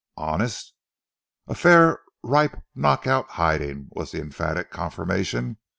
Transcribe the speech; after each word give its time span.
"Honest?" 0.17 0.73
"A 1.47 1.53
fair, 1.53 1.99
ripe, 2.23 2.59
knock 2.73 3.05
out 3.05 3.29
hiding," 3.29 3.89
was 3.91 4.09
the 4.13 4.19
emphatic 4.19 4.71
confirmation. 4.71 5.57